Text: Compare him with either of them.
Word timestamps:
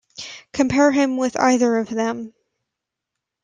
Compare 0.51 0.91
him 0.93 1.15
with 1.15 1.39
either 1.39 1.77
of 1.77 1.87
them. 1.89 2.33